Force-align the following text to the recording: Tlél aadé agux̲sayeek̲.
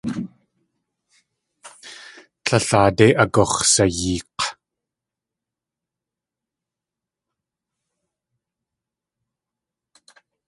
Tlél 2.45 2.67
aadé 2.79 3.07
agux̲sayeek̲. 3.21 4.43